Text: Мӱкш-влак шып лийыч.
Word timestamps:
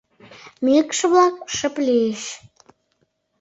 Мӱкш-влак 0.65 1.35
шып 1.55 1.75
лийыч. 1.85 2.21